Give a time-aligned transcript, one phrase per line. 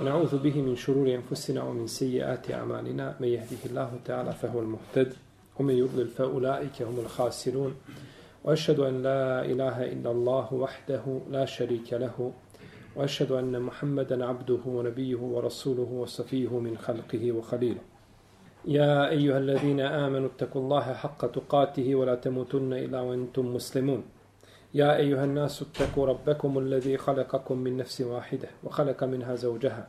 [0.00, 3.16] ونعوذ به من شرور أنفسنا ومن سيئات أعمالنا.
[3.20, 5.12] من يهده الله تعالى فهو المهتد
[5.58, 7.74] ومن يضلل فأولئك هم الخاسرون.
[8.44, 12.32] وأشهد أن لا إله إلا الله وحده لا شريك له
[12.96, 17.80] وأشهد أن محمدا عبده ونبيه ورسوله وصفيه من خلقه وخليله.
[18.64, 24.02] يا أيها الذين آمنوا اتقوا الله حق تقاته ولا تموتن إلا وأنتم مسلمون.
[24.74, 29.88] يا أيها الناس اتقوا ربكم الذي خلقكم من نفس واحدة وخلق منها زوجها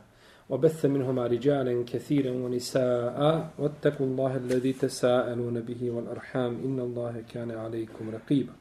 [0.50, 8.10] وبث منهما رجالا كثيرا ونساء واتقوا الله الذي تساءلون به والأرحام إن الله كان عليكم
[8.10, 8.52] رقيبا.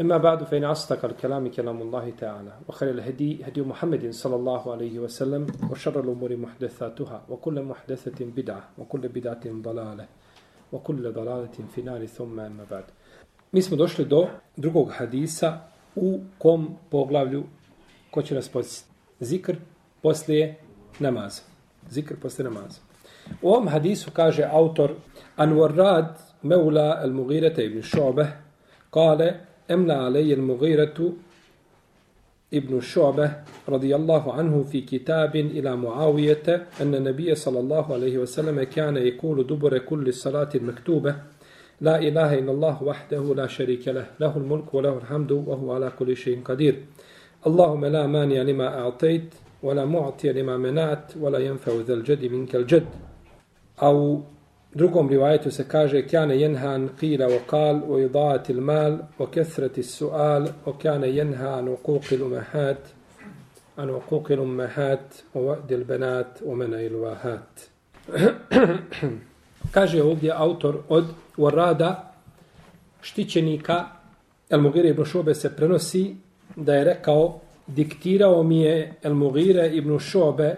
[0.00, 4.98] أما بعد فإن أصدق الكلام كلام الله تعالى وخير الهدي هدي محمد صلى الله عليه
[4.98, 10.06] وسلم وشر الأمور محدثاتها وكل محدثة بدعة وكل بدعة ضلالة
[10.72, 12.84] وكل ضلالة في نار ثم أما بعد.
[13.52, 15.58] Mi smo došli do drugog hadisa
[15.96, 17.44] u kom poglavlju
[18.10, 18.90] ko će nas podsjetiti.
[19.20, 19.56] Zikr
[20.02, 20.56] poslije
[20.98, 21.42] namaza.
[21.90, 22.80] Zikr poslije namaza.
[23.42, 24.94] U ovom hadisu kaže autor
[25.36, 28.26] Anwar Rad Meula al-Mughirata ibn Šobe
[28.90, 29.34] kale
[29.68, 31.12] Emla alej al-Mughiratu
[32.50, 33.30] ibn Šobe
[33.66, 40.12] radijallahu anhu fi kitabin ila Muawiyete enne صلى sallallahu alaihi wasallam كان يقول دبر kulli
[40.12, 41.14] salati mektube
[41.80, 46.16] لا إله إلا الله وحده لا شريك له له الملك وله الحمد وهو على كل
[46.16, 46.74] شيء قدير
[47.46, 52.86] اللهم لا مانع لما أعطيت ولا معطي لما منعت ولا ينفع ذا الجد منك الجد
[53.82, 54.22] أو
[54.74, 59.26] drugom rivajetu se kaže kane jenha an qila wa qal wa idaat al mal wa
[59.26, 62.82] kathrat as su'al wa kana yanha an uquq al ummahat
[63.76, 67.52] an uquq al ummahat wa wa'd al banat wa mana al wahat
[69.70, 71.04] kaže ovdje autor od
[71.36, 71.94] Warada
[73.02, 73.84] štićenika
[74.50, 76.16] El Mugire ibn Šobe se prenosi
[76.56, 80.56] da je rekao diktirao mi je El Mugire ibn Šobe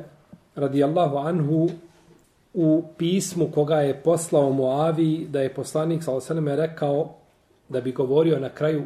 [0.54, 1.68] radijallahu anhu
[2.54, 6.56] u pismu koga je poslao Muavi da je poslanik s.a.v.
[6.56, 7.14] rekao
[7.68, 8.82] da bi govorio na kraju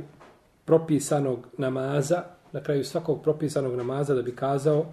[0.65, 2.23] propisanog namaza,
[2.53, 4.85] na kraju svakog propisanog namaza da bi kazao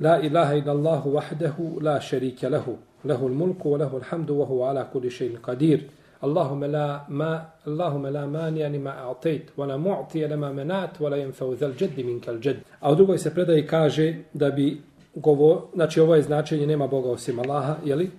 [0.00, 5.38] La ilaha illallahu wahdehu la šerike lehu, له الملك وله الحمد وهو على كل شيء
[5.42, 5.80] قدير
[6.24, 11.56] اللهم لا ما Allahumma la ma Allahumma la mani معطي ma منعت ولا ينفع mu'ti
[11.56, 12.56] lama manat الجد la yanfa'u jadd minka al jadd.
[12.80, 14.80] A u drugoj se predaje kaže da bi
[15.14, 18.10] govo znači ovo je značenje nema Boga osim Allaha, je li?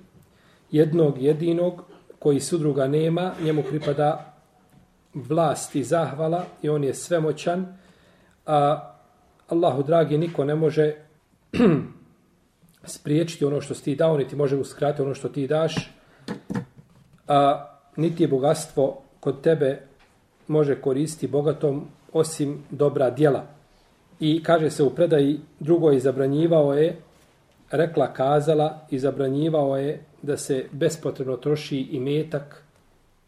[0.72, 1.84] Jednog jedinog
[2.20, 4.34] koji sudruga nema, njemu pripada
[5.14, 7.78] vlast i zahvala i on je svemoćan.
[8.46, 8.92] A
[9.48, 10.96] Allahu dragi niko ne može
[12.84, 15.92] spriječiti ono što ti dao, niti može uskratiti ono što ti daš.
[17.28, 19.80] A niti je bogatstvo kod tebe
[20.48, 23.44] može koristiti bogatom osim dobra djela.
[24.20, 26.98] I kaže se u predaji drugo je zabranjivao je,
[27.72, 32.64] rekla kazala i zabranjivao je da se bespotrebno troši i metak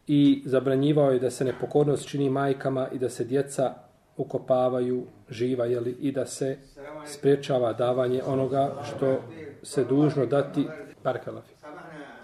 [0.06, 3.74] i zabranjivao je da se nepokornost čini majkama i da se djeca
[4.17, 6.57] ukopavaju živa jeli, i da se
[7.05, 9.21] sprečava davanje onoga što
[9.63, 10.67] se dužno dati
[11.03, 11.53] Barkalafi.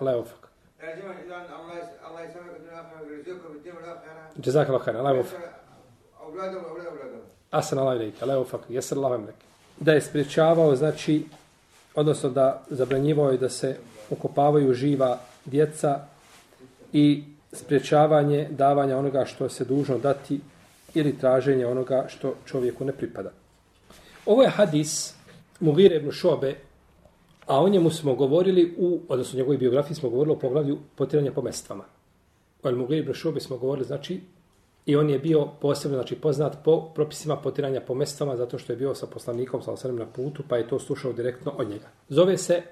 [0.02, 0.46] Leofak.
[4.38, 5.38] جزاك الله خير الله يوفق
[7.52, 9.28] Asan Allah ilike, Allah ufak, jesar Allah vam
[9.80, 11.26] Da je spriječavao, znači,
[11.96, 13.78] odnosno da zabranjivao je da se
[14.10, 16.00] ukopavaju živa djeca
[16.94, 20.42] i spriječavanje davanja onoga što se dužno dati
[20.95, 23.33] ili traženje onoga što čovjeku ne pripada.
[24.27, 25.15] Ovo je hadis
[25.61, 26.55] Mugire ibn Šobe,
[27.47, 31.33] a o njemu smo govorili u, odnosno u njegovoj biografiji smo govorili o poglavlju potiranja
[31.33, 31.85] po mestvama.
[32.63, 34.21] O El Mugire ibn Šobe smo govorili, znači,
[34.87, 38.77] I on je bio posebno znači, poznat po propisima potiranja po mestvama, zato što je
[38.77, 41.89] bio sa poslanikom sa na putu, pa je to slušao direktno od njega.
[42.09, 42.63] Zove se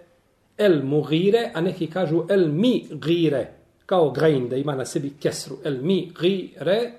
[0.59, 3.53] El Mugire, a neki kažu El Mi Gire,
[3.87, 5.57] kao grain, da ima na sebi kesru.
[5.65, 6.93] El Mi Gire,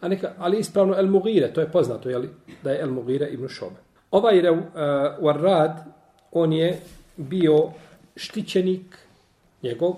[0.00, 2.28] a neka, ali ispravno El Mugire, to je poznato, jeli,
[2.62, 3.76] da je El Mugire ibn Šobe.
[4.10, 4.58] Ovaj uh,
[5.20, 5.76] Warrad,
[6.32, 6.80] on je
[7.16, 7.70] bio
[8.16, 8.98] štićenik
[9.62, 9.94] njegov,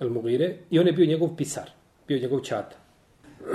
[0.00, 1.70] El Mugire, i on je bio njegov pisar,
[2.08, 2.76] bio njegov čata.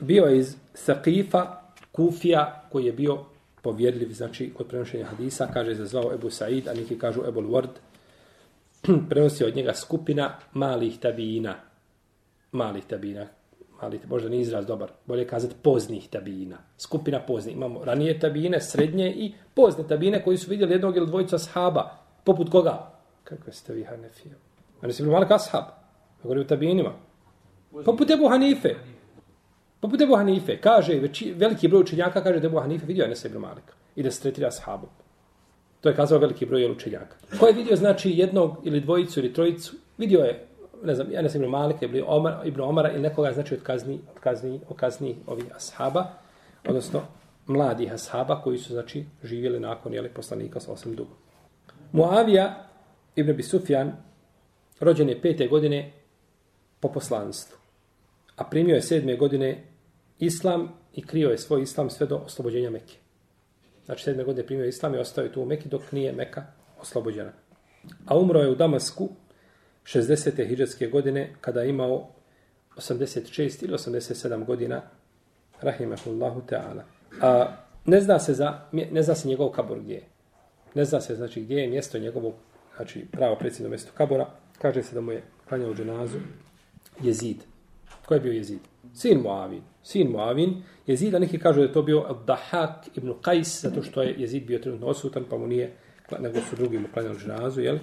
[0.00, 1.60] bio je iz Sakifa,
[1.92, 3.18] Kufija, koji je bio
[3.62, 7.74] povjedljiv, znači, kod prenošenja hadisa, kaže se zvao Ebu Said, a neki kažu Ebu Ward,
[9.10, 11.69] prenosi od njega skupina malih tabijina.
[12.52, 13.26] Malih tabijina.
[13.82, 14.90] Malih, možda nije izraz dobar.
[15.06, 16.58] Bolje kazati poznih tabijina.
[16.78, 17.56] Skupina poznih.
[17.56, 21.90] Imamo ranije tabijine, srednje i pozne tabijine koji su vidjeli jednog ili dvojica sahaba.
[22.24, 22.92] Poput koga?
[23.24, 24.34] Kako ste vi, Hanefija?
[24.82, 25.64] Oni su malik ashab.
[26.22, 26.92] Govori o tabinima.
[27.84, 28.74] Poput Ebu Hanife.
[29.80, 30.60] Poput Ebu Hanife.
[30.60, 33.74] Kaže, već, veliki broj učenjaka kaže da Ebu Hanife vidio Enesa ibn Malika.
[33.96, 34.88] i da se tretira sahabom.
[35.80, 37.16] To je kazao veliki broj učenjaka.
[37.40, 40.46] Ko je vidio, znači, jednog ili dvojicu ili trojicu, vidio je,
[40.84, 44.20] ne znam, ja ibn Malika ibn Omar, Ibn Omara ili nekoga, znači, od kazni, od
[44.20, 46.06] kazni, od kazni ovih ashaba,
[46.68, 47.00] odnosno
[47.46, 51.16] mladih ashaba koji su, znači, živjeli nakon, jeli, poslanika sa osam dugo.
[51.92, 52.66] Muavija
[53.16, 53.92] Ibn Bisufjan
[54.80, 55.92] rođen je pete godine
[56.80, 57.58] po poslanstvu,
[58.36, 59.64] a primio je sedme godine
[60.18, 62.94] islam i krio je svoj islam sve do oslobođenja Mekke.
[63.84, 66.42] Znači, sedme godine primio je islam i ostao je tu u Mekke dok nije Meka
[66.80, 67.32] oslobođena.
[68.06, 69.08] A umro je u Damasku
[69.84, 70.48] 60.
[70.48, 72.08] hijđarske godine kada je imao
[72.76, 74.82] 86 ili 87 godina
[75.60, 76.82] rahimahullahu ta'ala.
[77.20, 80.02] A ne zna se za ne zna se njegov kabor gdje je.
[80.74, 82.34] Ne zna se znači gdje je mjesto njegovog
[82.76, 84.26] znači pravo predsjedno mjesto kabora.
[84.58, 86.18] Kaže se da mu je klanjao dženazu
[87.02, 87.36] Jezid.
[88.06, 88.60] Ko je bio Jezid?
[88.94, 89.62] Sin Muavin.
[89.82, 90.62] Sin Muavin.
[90.86, 94.46] Jezid, a neki kažu da je to bio Dahak ibn Qais, zato što je Jezid
[94.46, 95.72] bio trenutno osutan, pa mu nije,
[96.18, 97.78] nego su drugi mu klanjali dženazu, jel?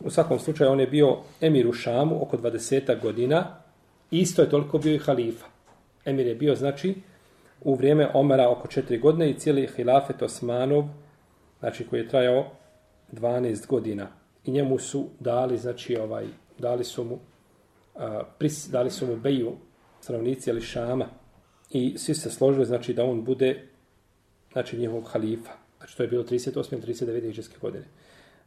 [0.00, 3.56] U svakom slučaju, on je bio emir u Šamu oko 20 godina.
[4.10, 5.46] Isto je toliko bio i halifa.
[6.04, 6.94] Emir je bio, znači,
[7.60, 10.84] u vrijeme Omara oko 4 godine i cijeli hilafet Osmanov,
[11.60, 12.50] znači koji je trajao
[13.12, 14.08] 12 godina.
[14.44, 16.26] I njemu su dali, znači, ovaj,
[16.58, 17.18] dali su mu,
[17.96, 19.52] a, pris, dali su mu beju
[20.00, 21.06] stanovnici ili Šama
[21.70, 23.66] i svi se složili, znači, da on bude,
[24.52, 25.52] znači, njihov halifa.
[25.78, 26.80] Znači, to je bilo 38.
[26.86, 27.60] 39.
[27.60, 27.84] godine.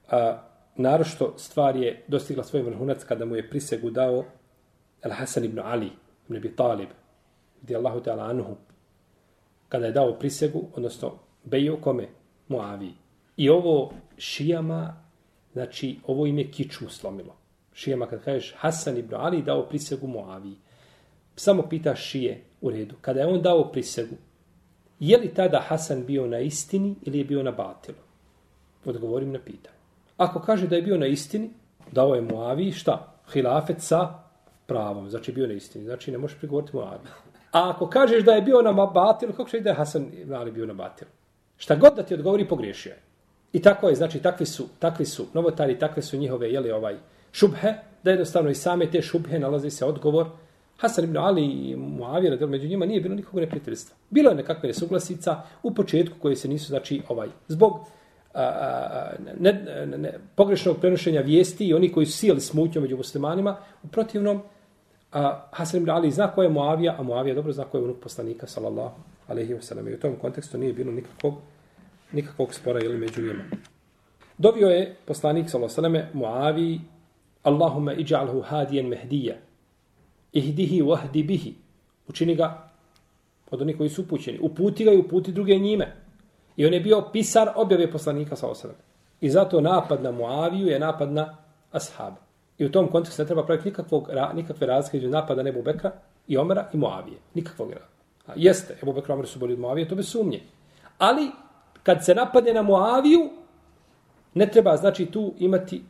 [0.10, 4.26] A, narošto stvar je dostigla svoj vrhunac kada mu je prisegu dao
[5.04, 5.92] Al Hasan ibn Ali,
[6.26, 6.90] ibn Abi Talib,
[7.62, 8.56] gdje Allahu ta'ala anhu,
[9.70, 11.12] kada je dao prisegu, odnosno
[11.44, 12.08] beju kome?
[12.48, 12.94] Muavi.
[13.38, 15.04] I ovo šijama,
[15.54, 17.36] znači ovo ime kiču slomilo.
[17.74, 20.56] Šijama kad kažeš Hasan ibn Ali dao prisegu Muavi.
[21.36, 22.96] Samo pita šije u redu.
[23.02, 24.16] Kada je on dao prisegu,
[25.00, 27.98] je li tada Hasan bio na istini ili je bio na batilu?
[28.86, 29.81] Odgovorim na pitanje.
[30.22, 31.50] Ako kaže da je bio na istini,
[31.92, 33.14] dao je Muavi šta?
[33.34, 34.10] Hilafet sa
[34.66, 35.10] pravom.
[35.10, 35.86] Znači bio na istini.
[35.86, 37.08] Znači ne možeš prigovoriti Muavi.
[37.52, 40.66] A ako kažeš da je bio na batilu, kako će da je Hasan Ali bio
[40.66, 41.10] na batilu?
[41.58, 43.02] Šta god da ti odgovori, pogriješio je.
[43.54, 46.98] I tako je, znači, takvi su, takvi su novotari, takve su njihove, jeli, ovaj,
[47.32, 47.74] šubhe,
[48.04, 50.28] da jednostavno i same te šubhe nalazi se odgovor.
[50.78, 53.96] Hasan ibn Ali i Muavira, da među njima nije bilo nikog neprijateljstva.
[54.10, 57.80] Bilo je nekakve nesuglasica u početku koje se nisu, znači, ovaj, zbog
[58.34, 59.54] a, a, ne,
[59.86, 64.42] ne, ne, pogrešnog prenošenja vijesti i oni koji su sijeli smutnju među muslimanima, u protivnom,
[65.12, 67.98] a Hasan ibn Ali zna ko je Muavija, a Muavija dobro zna ko je unuk
[68.04, 68.96] poslanika, sallallahu
[69.28, 69.88] alaihi wa sallam.
[69.88, 71.34] I u tom kontekstu nije bilo nikakvog,
[72.12, 73.44] nikakvog spora ili među njima.
[74.38, 76.80] Dovio je poslanik, sallallahu alaihi wa sallam, Muavi,
[77.44, 79.36] Allahumma iđa'alhu hadijen mehdija,
[80.34, 81.54] ihdihi wahdi bihi.
[82.08, 82.70] Učini ga
[83.52, 84.40] od onih koji su upućeni.
[84.42, 85.96] Uputi ga i uputi druge njime.
[86.58, 88.78] I on je bio pisar objave poslanika, sa alaihi.
[89.22, 91.38] I zato napad na Muaviju je napad na
[91.72, 92.14] Ashab.
[92.58, 95.92] I u tom kontekstu ne treba praviti nikakvog, nikakve razlike između napada Nebu Bekra
[96.28, 97.18] i Omera i Moavije.
[97.34, 97.92] Nikakvog razlike.
[98.36, 100.42] Jeste, Ebu Bekra i Omer su bolji od Moavije, to bez sumnje.
[100.98, 101.32] Ali,
[101.84, 103.30] kad se napadne na Moaviju,
[104.34, 105.84] ne treba, znači, tu imati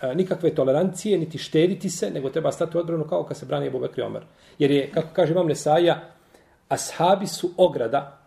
[0.00, 3.66] a, nikakve tolerancije, niti štediti se, nego treba stati u odbranu kao kad se brani
[3.66, 4.22] Ebu Bekra i Omer.
[4.58, 6.00] Jer je, kako kaže Imam Nesaja,
[6.68, 8.19] ashabi su ograda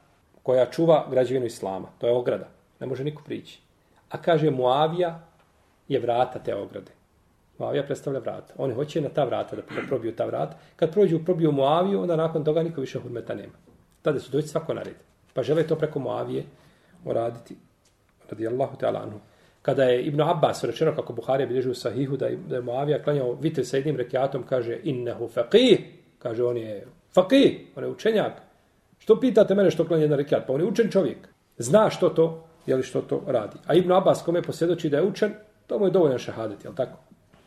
[0.43, 1.87] koja čuva građevinu Islama.
[1.97, 2.47] To je ograda.
[2.79, 3.61] Ne može niko prići.
[4.09, 5.19] A kaže, Muavija
[5.87, 6.91] je vrata te ograde.
[7.57, 8.53] Muavija predstavlja vrata.
[8.57, 10.57] Oni hoće na ta vrata da probiju ta vrata.
[10.75, 13.53] Kad prođu, probiju Muaviju, onda nakon toga niko više hurmeta nema.
[14.01, 14.95] Tada su doći svako na red.
[15.33, 16.43] Pa žele to preko Muavije
[17.05, 17.55] uraditi.
[18.29, 19.19] Radi Allahu te anhu.
[19.61, 23.03] Kada je Ibn Abbas rečeno kako Buharija bilježi u sahihu da je, da je Muavija
[23.03, 25.79] klanjao vitr sa jednim rekiatom, kaže innehu faqih.
[26.19, 26.85] Kaže on je
[27.15, 28.33] faqih, on je učenjak.
[29.03, 30.47] Što pitate mene što klanja jedan rekiat?
[30.47, 31.17] Pa on je učen čovjek.
[31.57, 33.57] Zna što to, je li što to radi.
[33.67, 35.33] A Ibn Abbas kome posvjedoči da je učen,
[35.67, 36.97] to mu je dovoljno šahadet, je li tako?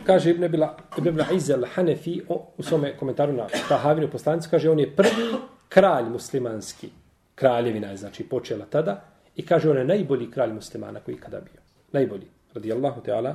[0.07, 2.21] kaže Ibn Bila, Ibn Bila Izel Hanefi
[2.59, 5.33] u svome komentaru na Tahavinu poslanicu, kaže on je prvi
[5.69, 6.91] kralj muslimanski.
[7.35, 9.01] Kraljevina je znači počela tada
[9.37, 11.61] i kaže on je najbolji kralj muslimana koji kada bio.
[11.93, 12.27] Najbolji.
[12.55, 13.35] Radijallahu ta'ala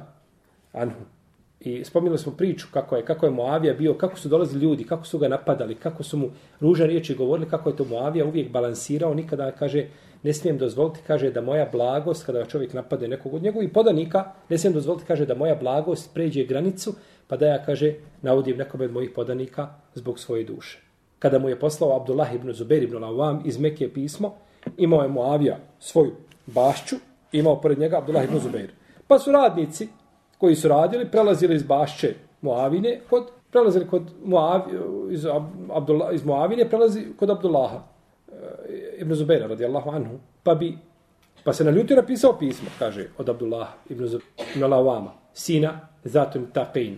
[0.74, 1.02] anhu.
[1.64, 5.06] I spominjali smo priču kako je, kako je Moavija bio, kako su dolazili ljudi, kako
[5.06, 9.14] su ga napadali, kako su mu ružne riječi govorili, kako je to Moavija uvijek balansirao,
[9.14, 9.88] nikada kaže
[10.24, 14.58] ne smijem dozvoliti, kaže da moja blagost, kada čovjek napade nekog od njegovih podanika, ne
[14.58, 16.94] smijem dozvoliti, kaže da moja blagost pređe granicu,
[17.28, 20.82] pa da ja, kaže, navodim nekome od mojih podanika zbog svoje duše.
[21.20, 24.34] Kada mu je poslao Abdullah ibn Zubair ibn Lavam iz Mekije pismo,
[24.78, 26.12] imao je Moavija svoju
[26.46, 26.96] bašću,
[27.32, 28.72] imao pored njega Abdullah ibn Zubair.
[29.08, 29.88] Pa su radnici
[30.42, 34.62] koji su radili, prelazili iz bašće Moavine, kod, prelazili kod Moav,
[35.12, 35.26] iz,
[35.74, 37.78] Abdullah, iz Moavine, prelazi kod Abdullaha.
[37.78, 40.78] Eh, ibn Zubaira radijallahu anhu, pa bi
[41.44, 44.06] Pa se naljutio napisao pismo, kaže, od Abdullah ibn,
[44.56, 46.98] ibn Lawama, sina Zatun Taqin,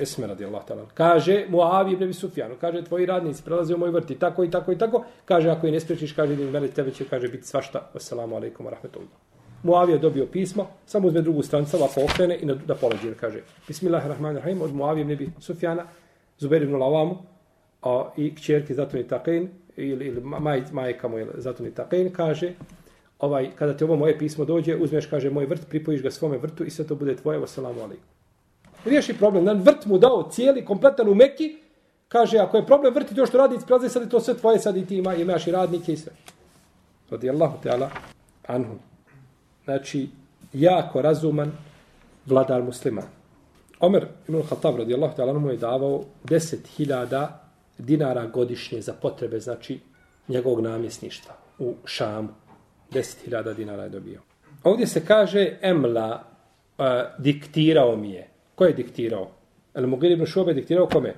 [0.00, 0.86] Esme radi Allah talan.
[0.94, 4.72] Kaže, Muavi ibn Sufjanu, kaže, tvoji radnici prelaze u moj vrt i tako i tako
[4.72, 5.04] i tako.
[5.24, 7.90] Kaže, ako i ne spriječiš, kaže, idem veli tebe će, kaže, biti svašta.
[7.94, 9.33] Assalamu alaikum wa rahmetullah.
[9.64, 14.74] Muavija dobio pismo, samo uzme drugu strancu, pa okrene i da poleđe, kaže, Bismillahirrahmanirrahim, od
[14.74, 15.86] Muavije ibn Sufjana,
[16.38, 17.16] Zubair ibn Lavamu,
[17.82, 22.52] a, i kćerki Zatun Taqin, ili, ili maj, majka mu je Zatun Taqin, kaže,
[23.18, 26.64] ovaj, kada ti ovo moje pismo dođe, uzmeš, kaže, moj vrt, pripojiš ga svome vrtu
[26.64, 28.06] i sve to bude tvoje, wassalamu alaikum.
[28.84, 31.56] Riješi problem, nan vrt mu dao cijeli, kompletan u Mekki,
[32.08, 34.76] kaže, ako je problem vrti to što radi, prelazi sad je to sve tvoje, sad
[34.76, 36.12] i ti ima, imaš i radnike i sve.
[37.10, 37.90] Radi Allahu Teala,
[38.46, 38.93] anhu.
[39.64, 40.08] Znači,
[40.52, 41.52] jako razuman
[42.26, 43.04] vladar musliman.
[43.80, 47.28] Omer ibn Khattab radijallahu ta'ala mu je davao 10.000
[47.78, 49.80] dinara godišnje za potrebe, znači,
[50.28, 52.28] njegovog namjesništva u Šamu.
[52.92, 54.20] 10.000 dinara je dobio.
[54.64, 56.22] Ovdje se kaže Emla
[56.78, 56.84] uh,
[57.18, 58.28] diktirao mi je.
[58.54, 59.30] Ko je diktirao?
[59.74, 61.14] El Mugir ibn Šuabe diktirao kome?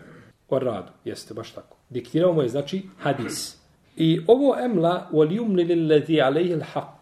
[0.49, 1.77] O radu, jeste, baš tako.
[1.91, 3.57] Diktirao mu je, znači, hadis.
[3.97, 6.96] I ovo Emla u alijumni lillazi alayhi al-haq,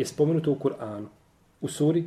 [0.00, 1.08] je spomenuto u Kur'anu.
[1.60, 2.04] U suri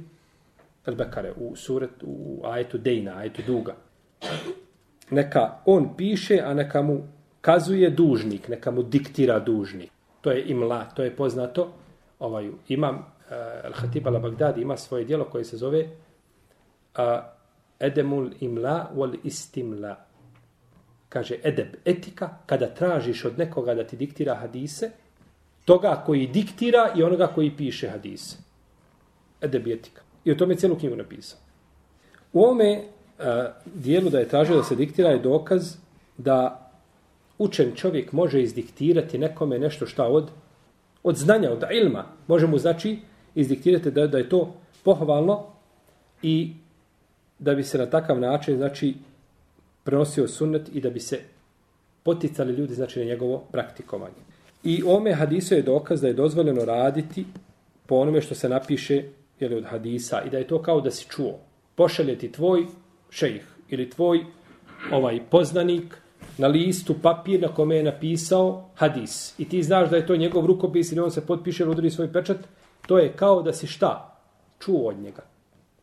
[0.86, 3.76] Al-Bekare, u suret, u ajetu Dejna, ajetu Duga.
[5.10, 7.02] Neka on piše, a neka mu
[7.42, 9.92] kazuje dužnik, neka mu diktira dužnik.
[10.22, 11.74] To je imla, to je poznato
[12.20, 17.04] ovaj imam eh, uh, Al-Hatib al-Baghdadi ima svoje djelo koje se zove uh,
[17.80, 19.96] Edemul imla wal istimla.
[21.10, 24.92] Kaže edeb, etika, kada tražiš od nekoga da ti diktira hadise,
[25.66, 28.38] toga koji diktira i onoga koji piše hadise.
[29.42, 30.02] Edebijetika.
[30.26, 31.40] I o tome cijelu knjigu napisao.
[32.34, 32.84] U ovome
[33.20, 35.76] a, dijelu da je tražio da se diktira je dokaz
[36.18, 36.70] da
[37.38, 40.30] učen čovjek može izdiktirati nekome nešto šta od
[41.04, 43.00] od znanja, od ilma, Može mu znači
[43.36, 45.46] izdiktirati da, da je to pohvalno
[46.22, 46.54] i
[47.40, 48.96] da bi se na takav način znači
[49.84, 51.20] prenosio sunnet i da bi se
[52.04, 54.33] poticali ljudi znači na njegovo praktikovanje.
[54.64, 57.26] I ome hadisu je dokaz da je dozvoljeno raditi
[57.86, 59.04] po onome što se napiše
[59.40, 61.40] jeli, od hadisa i da je to kao da si čuo.
[61.76, 62.66] Pošalje ti tvoj
[63.10, 64.26] šejh ili tvoj
[64.92, 65.98] ovaj poznanik
[66.38, 69.40] na listu papir na kome je napisao hadis.
[69.40, 72.14] I ti znaš da je to njegov rukopis ili on se potpiše ili udri svoj
[72.14, 72.38] pečat.
[72.88, 74.20] To je kao da si šta?
[74.60, 75.24] Čuo od njega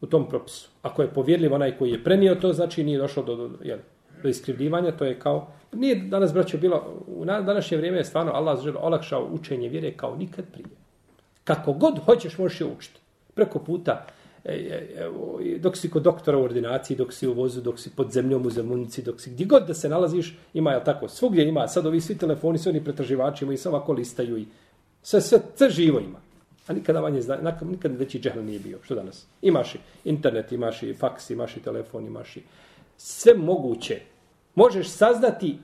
[0.01, 0.69] u tom propisu.
[0.83, 3.83] Ako je povjerljiv onaj koji je prenio to, znači nije došlo do, do, jeli,
[4.23, 4.93] do iskrivljivanja.
[4.93, 5.49] To je kao...
[5.73, 7.05] Nije danas, braćo, bilo...
[7.07, 10.69] U današnje vrijeme je stvarno Allah žel olakšao učenje vjere kao nikad prije.
[11.45, 13.01] Kako god hoćeš, možeš je učiti.
[13.35, 14.07] Preko puta
[14.45, 15.09] e, e,
[15.55, 18.47] e, dok si kod doktora u ordinaciji, dok si u vozu, dok si pod zemljom
[18.47, 21.87] u zemunici, dok si gdje god da se nalaziš, ima je tako, svugdje ima, sad
[21.87, 24.47] ovi svi telefoni, svi oni pretraživači imaju, sve ovako listaju i
[25.03, 26.19] sve, sve, sve živo ima.
[26.67, 28.79] A nikada manje zna, nikada veći džehl nije bio.
[28.83, 29.27] Što danas?
[29.43, 32.43] Imaš i internet, imaš i faks, imaš i telefon, imaš i
[32.97, 34.01] sve moguće.
[34.55, 35.59] Možeš saznati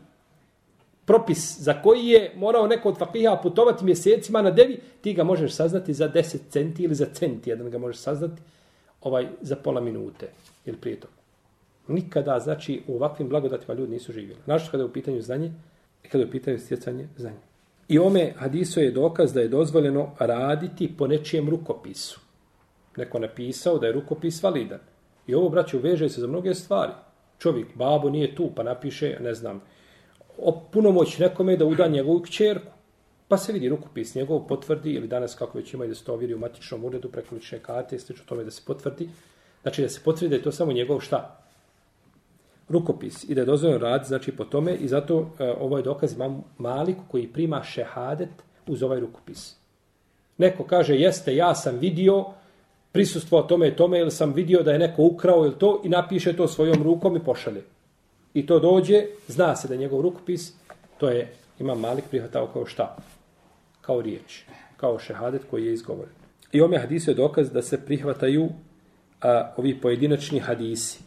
[1.04, 5.52] propis za koji je morao neko od fakiha putovati mjesecima na devi, ti ga možeš
[5.52, 8.42] saznati za 10 centi ili za centi, jedan ga možeš saznati
[9.02, 10.28] ovaj za pola minute
[10.64, 11.14] ili prije toga.
[11.88, 14.40] Nikada, znači, u ovakvim blagodatima ljudi nisu živjeli.
[14.46, 15.52] Našto kada je u pitanju znanje
[16.04, 17.46] i kada je u pitanju stjecanje znanja.
[17.88, 22.20] I ome hadiso je dokaz da je dozvoljeno raditi po nečijem rukopisu.
[22.96, 24.80] Neko napisao da je rukopis validan.
[25.26, 26.92] I ovo, braću, veže se za mnoge stvari.
[27.38, 29.60] Čovjek, babo nije tu, pa napiše, ne znam,
[30.38, 32.72] o punomoć nekome da uda njegovu kćerku.
[33.28, 36.34] Pa se vidi rukopis njegov potvrdi ili danas kako već ima da se to ovjeri
[36.34, 39.08] u matičnom uredu preko lične karte, slično tome da se potvrdi.
[39.62, 41.42] Znači da se potvrdi da je to samo njegov šta?
[42.68, 46.12] Rukopis i da je dozvoljeno rad znači po tome i zato e, ovo je dokaz
[46.12, 48.28] imam Maliku koji prima šehadet
[48.66, 49.56] uz ovaj rukopis.
[50.38, 52.24] Neko kaže jeste ja sam vidio
[52.96, 56.36] prisustvo tome i tome ili sam vidio da je neko ukrao ili to i napiše
[56.36, 57.62] to svojom rukom i pošalje.
[58.34, 60.52] I to dođe, zna se da je njegov rukopis,
[60.98, 62.96] to je ima Malik prihvatao kao šta?
[63.86, 64.42] kao riječ,
[64.76, 66.12] kao šehadet koji je izgovoren.
[66.52, 68.48] I ome hadisu je dokaz da se prihvataju
[69.20, 70.98] a, ovi pojedinačni hadisi.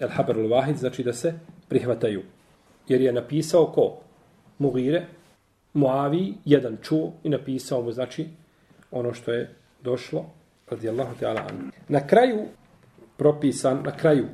[0.00, 1.34] El habar al znači da se
[1.68, 2.22] prihvataju.
[2.88, 3.98] Jer je napisao ko?
[4.58, 5.06] Mugire,
[5.74, 8.26] Muavi, jedan čuo i napisao mu, znači,
[8.90, 10.26] ono što je došlo,
[10.70, 11.70] radijallahu ta'ala anhu.
[11.88, 12.38] Na kraju
[13.16, 14.26] propisan, na kraju,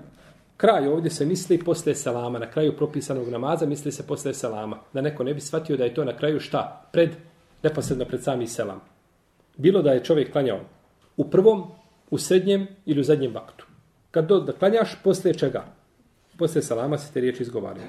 [0.57, 4.79] kraj ovdje se misli posle selama, na kraju propisanog namaza misli se posle selama.
[4.93, 6.89] Da neko ne bi shvatio da je to na kraju šta?
[6.93, 7.11] Pred
[7.63, 8.81] neposredno pred sami selam.
[9.57, 10.61] Bilo da je čovjek klanjao
[11.17, 11.65] u prvom,
[12.11, 13.67] u srednjem ili u zadnjem vaktu.
[14.11, 15.65] Kad do, da klanjaš, posle čega?
[16.39, 17.87] Posle selama se te riječi izgovaraju.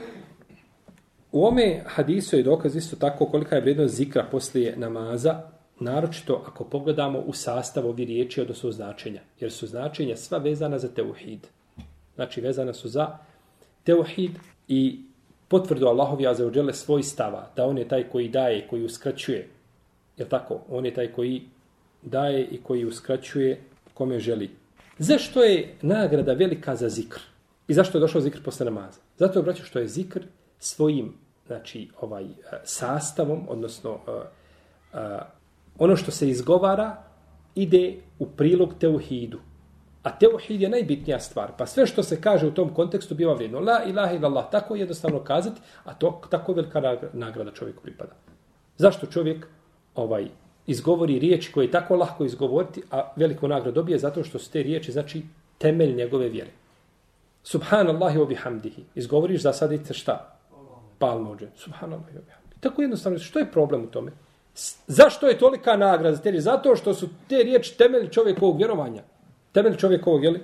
[1.32, 5.42] U ome hadisu je dokaz isto tako kolika je vrijednost zikra poslije namaza
[5.79, 9.22] naročito ako pogledamo u sastav ovi riječi, odnosno značenja.
[9.39, 11.48] Jer su značenja sva vezana za teuhid.
[12.15, 13.17] Znači, vezana su za
[13.84, 14.31] teuhid
[14.67, 15.00] i
[15.48, 19.48] potvrdu Allahovi azeođele svoj stava, da on je taj koji daje, koji uskraćuje.
[20.17, 20.62] Je tako?
[20.69, 21.41] On je taj koji
[22.01, 23.62] daje i koji uskraćuje
[23.93, 24.50] kome želi.
[24.98, 27.19] Zašto je nagrada velika za zikr?
[27.67, 29.00] I zašto je došao zikr posle namaza?
[29.17, 30.22] Zato je braćo što je zikr
[30.60, 31.13] svojim
[31.48, 32.27] znači ovaj e,
[32.63, 34.12] sastavom, odnosno e,
[34.98, 35.19] e,
[35.79, 37.03] ono što se izgovara
[37.55, 39.39] ide u prilog teuhidu.
[40.03, 41.51] A teuhid je najbitnija stvar.
[41.57, 43.60] Pa sve što se kaže u tom kontekstu biva vrijedno.
[43.60, 44.46] La ilaha illallah.
[44.51, 48.13] Tako je jednostavno kazati, a to tako velika nagrada čovjeku pripada.
[48.77, 49.48] Zašto čovjek
[49.96, 50.27] ovaj
[50.67, 54.63] izgovori riječi koje je tako lahko izgovoriti, a veliku nagradu dobije zato što su te
[54.63, 55.24] riječi znači
[55.57, 56.51] temelj njegove vjere.
[57.43, 58.84] Subhanallahi wa bihamdihi.
[58.96, 60.38] Izgovoriš zasadite šta?
[61.00, 61.48] Palmođe.
[61.55, 62.60] Subhanallahi wa bihamdihi.
[62.60, 64.12] Tako jednostavno, što je problem u tome?
[64.88, 66.44] Zašto je tolika nagrada te riječi?
[66.44, 69.04] Zato što su te riječi temelj čovjekovog vjerovanja.
[69.52, 70.42] Temelj čovjekovog jeli,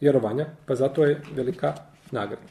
[0.00, 1.74] vjerovanja, pa zato je velika
[2.10, 2.42] nagrada.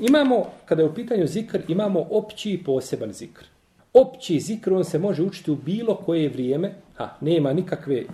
[0.00, 3.44] Imamo, kada je u pitanju zikr, imamo opći i poseban zikr.
[3.92, 8.04] Opći zikr, on se može učiti u bilo koje vrijeme, a nema nikakve,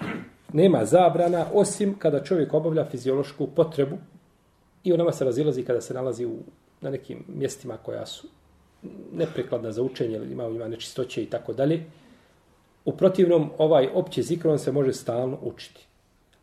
[0.52, 3.96] nema zabrana, osim kada čovjek obavlja fiziološku potrebu
[4.84, 6.36] i u nama se razilazi kada se nalazi u,
[6.80, 8.28] na nekim mjestima koja su
[9.12, 11.84] neprikladna za učenje ili ima, ima nečistoće i tako dalje.
[12.84, 15.86] U protivnom, ovaj opći zikr, on se može stalno učiti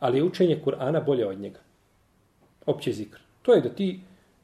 [0.01, 1.59] ali je učenje Kur'ana bolje od njega.
[2.65, 3.19] Opće zikr.
[3.41, 3.99] To je da ti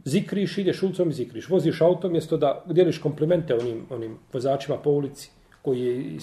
[0.06, 1.50] zikriš, ideš ulicom i zikriš.
[1.50, 5.30] Voziš auto mjesto da djeliš komplimente onim, onim vozačima po ulici
[5.62, 6.18] koji je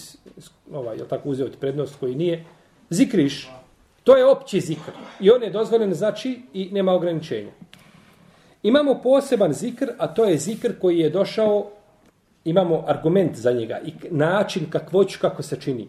[0.73, 2.45] ovaj, je tako uzeo prednost, koji nije.
[2.91, 3.51] Zikriš.
[4.05, 4.91] To je opći zikr.
[5.21, 7.51] I on je dozvoljen znači i nema ograničenja.
[8.63, 11.71] Imamo poseban zikr, a to je zikr koji je došao,
[12.45, 15.89] imamo argument za njega i način kakvoću kako se čini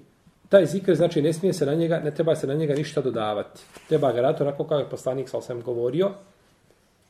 [0.50, 3.62] taj zikr znači ne smije se na njega, ne treba se na njega ništa dodavati.
[3.88, 6.12] Treba ga raditi onako kao je poslanik sa osam govorio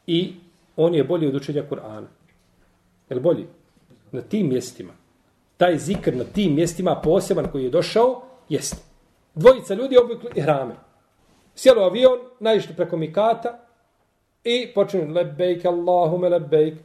[0.08, 0.34] i
[0.76, 2.08] on je bolji od učenja Kur'ana.
[3.10, 3.46] Je bolji?
[4.12, 4.94] Na tim mjestima.
[5.58, 8.78] Taj zikr na tim mjestima poseban koji je došao, jeste.
[9.36, 10.76] Dvojica ljudi obukli i hrame.
[11.56, 13.60] Sjelo avion, naišli preko Mikata
[14.44, 16.78] i počinu lebejk Allahume lebejk.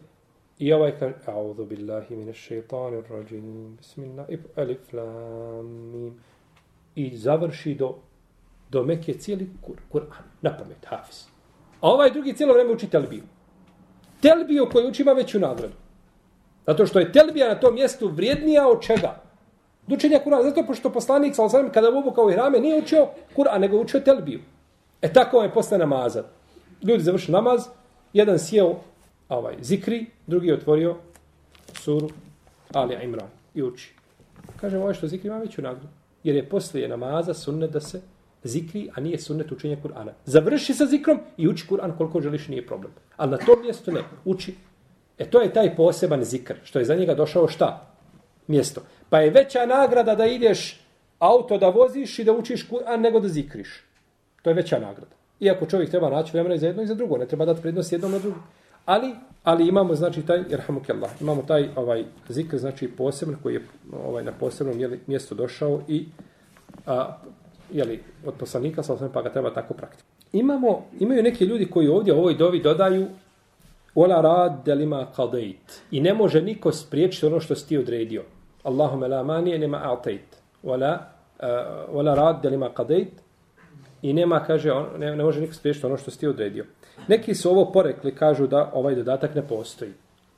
[0.61, 6.21] I ovaj kaže, a'udhu billahi mine šeitanir rajim, bismillah, alif lam, mim
[6.95, 7.95] i završi do,
[8.71, 9.47] do Mekke cijeli
[9.93, 11.25] Kur'an, na pamet, hafiz.
[11.81, 13.23] A ovaj drugi cijelo vreme uči telbiju.
[14.21, 15.75] Telbiju koju uči ima veću nagradu.
[16.67, 19.23] Zato što je telbija na tom mjestu vrijednija od čega?
[19.89, 20.43] Učenja Kur'ana.
[20.43, 24.01] Zato što poslanik, sa osam, kada u kao i hrame, nije učio Kur'an, nego učio
[24.01, 24.41] telbiju.
[25.03, 26.25] E tako je posle namaza.
[26.83, 27.67] Ljudi završi namaz,
[28.13, 28.77] jedan sjeo
[29.31, 30.97] ovaj, zikri, drugi je otvorio
[31.75, 32.09] suru
[32.73, 33.95] Ali Imran i uči.
[34.61, 35.89] Kaže, ovo što zikri ima veću nagradu.
[36.25, 38.01] Jer je poslije namaza sunnet da se
[38.45, 40.11] zikri, a nije sunnet učenja Kur'ana.
[40.25, 42.93] Završi sa zikrom i uči Kur'an koliko želiš, nije problem.
[43.17, 44.55] Ali na tom mjestu ne, uči.
[45.19, 47.87] E to je taj poseban zikr, što je za njega došao šta?
[48.47, 48.83] Mjesto.
[49.11, 50.81] Pa je veća nagrada da ideš
[51.19, 53.85] auto da voziš i da učiš Kur'an nego da zikriš.
[54.43, 55.17] To je veća nagrada.
[55.41, 57.93] Iako čovjek treba naći vremena i za jedno i za drugo, ne treba dati prednost
[57.93, 58.39] jednom na drugo.
[58.85, 59.15] Ali,
[59.45, 63.67] ali imamo znači taj irhamukallah, imamo taj ovaj zikr znači poseban koji je
[64.05, 66.07] ovaj na posebnom jeli, mjestu došao i
[66.87, 67.17] a,
[67.73, 70.11] jeli, od poslanika sa pa ga treba tako praktikovati.
[70.33, 73.07] Imamo, imaju neki ljudi koji ovdje ovoj dovi dodaju
[73.95, 75.81] Ola rad delima qadait.
[75.91, 78.23] I ne može niko spriječiti ono što si ti odredio.
[78.63, 80.39] Allahumma la manije nema a'tajt.
[80.63, 80.99] Ola,
[81.39, 83.11] uh, ola rad delima qadait.
[84.03, 86.65] I nema, kaže, on, ne, ne može niko spriječiti ono što si ti odredio.
[87.09, 89.93] Neki su ovo porekli, kažu da ovaj dodatak ne postoji.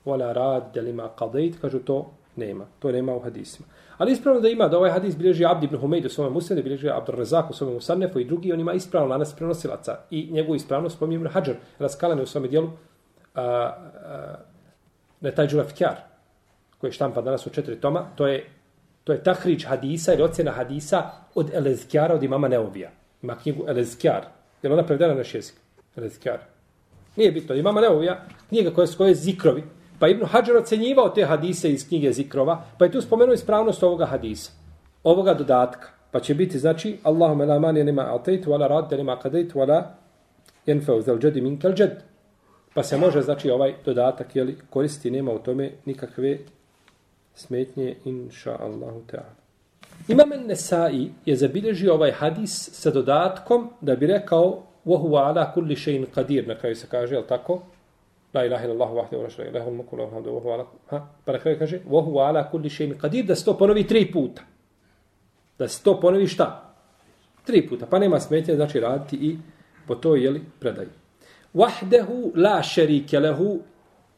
[0.04, 2.66] Vola rad, delima qadejt, kažu to nema.
[2.78, 3.68] To nema u hadisima.
[3.98, 6.88] Ali ispravno da ima, da ovaj hadis bilježi Abdi ibn Humeid u svome muslimu, bilježi
[6.90, 9.98] Abdur Razak u svome musanefu i drugi, on ima ispravno lanas prenosilaca.
[10.10, 12.70] I njegovu ispravnost spominje Ibn Hajar, raskalane u svome dijelu,
[13.34, 14.34] a, a,
[15.20, 15.48] ne taj
[16.78, 18.46] koji je štampa danas u četiri toma, to je,
[19.04, 22.90] to je tahrić hadisa ili ocjena hadisa od Elezkjara, od imama Neovija.
[23.22, 24.24] Ima knjigu Elezkjar.
[24.62, 25.54] Je li ona prevedena na naš jezik?
[25.96, 26.38] Elezkjar.
[27.16, 27.54] Nije bitno.
[27.54, 29.62] Imama Neovija, knjiga koja se koje zikrovi.
[29.98, 34.06] Pa Ibn Hajar ocenjivao te hadise iz knjige zikrova, pa je tu spomenuo ispravnost ovoga
[34.06, 34.52] hadisa.
[35.04, 35.88] Ovoga dodatka.
[36.10, 39.82] Pa će biti, znači, Allahumma la mani nima altejtu, wala radde nima kadejtu, wala
[40.66, 42.02] jenfeu zel džedi min kel džed.
[42.74, 46.38] Pa se može, znači, ovaj dodatak jeli, koristi, nema u tome nikakve
[47.34, 49.41] smetnje, inša Allahu ta'ala.
[50.07, 56.05] Imam Nesai je zabilježio ovaj hadis sa dodatkom da bi rekao وهو على كل شيء
[56.15, 57.59] قدير na kraju se kaže al tako
[58.33, 60.65] la ilaha illa allah wahdahu la sharika lahu al-mulku wa lahu al-hamdu wa huwa ala
[60.87, 64.11] ha pa na kraju kaže wa huwa ala kulli shay'in qadir da sto ponovi tri
[64.11, 64.41] puta
[65.59, 66.73] Da se to ponovi šta?
[67.45, 67.85] Tri puta.
[67.85, 69.37] Pa nema smetnje, znači raditi i
[69.87, 70.85] po to jeli predaj.
[71.53, 73.59] Wahdehu la šerike lehu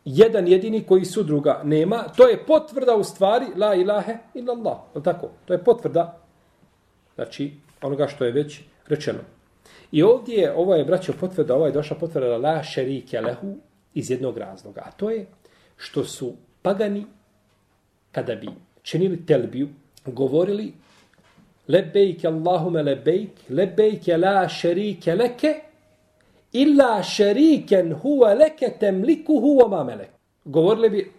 [0.05, 4.79] jedan jedini koji su druga nema, to je potvrda u stvari la ilahe illallah.
[4.95, 5.31] Je tako?
[5.45, 6.21] To je potvrda
[7.14, 9.19] znači onoga što je već rečeno.
[9.93, 13.57] I ovdje je, ovo je, braćo, potvrda, ovo je došla potvrda la šerike lehu
[13.95, 14.83] iz jednog razloga.
[14.85, 15.27] A to je
[15.77, 17.07] što su pagani,
[18.12, 18.49] kada bi
[18.83, 19.69] činili telbiju,
[20.07, 20.73] govorili
[21.69, 25.55] lebejke Allahume lebejk, lebejke la šerike leke,
[26.55, 30.11] illa šeriken huwa leke temliku huwa mamelek.
[30.45, 31.12] Govorili bi,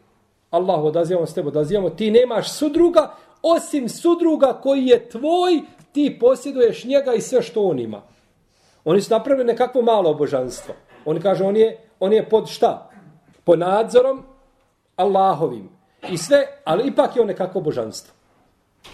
[0.52, 6.84] Allah odazivamo s tebe, odazivamo, ti nemaš sudruga, osim sudruga koji je tvoj, ti posjeduješ
[6.86, 8.02] njega i sve što on ima.
[8.86, 10.76] Oni su napravili nekakvo malo božanstvo.
[11.06, 12.90] Oni kaže, on je, on je pod šta?
[13.44, 14.24] Pod nadzorom
[14.96, 15.70] Allahovim.
[16.12, 18.14] I sve, ali ipak je on nekakvo božanstvo.